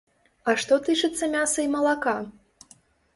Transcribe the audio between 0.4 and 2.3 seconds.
А што тычыцца мяса і малака?